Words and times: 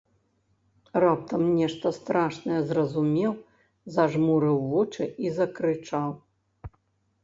Раптам 1.03 1.43
нешта 1.59 1.87
страшнае 1.99 2.59
зразумеў, 2.71 3.31
зажмурыў 3.99 4.57
вочы 4.75 5.03
і 5.27 5.39
закрычаў. 5.41 6.09